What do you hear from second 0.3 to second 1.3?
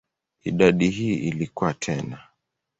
Idadi hii